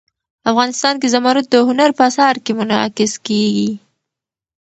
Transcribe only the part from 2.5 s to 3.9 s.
منعکس کېږي.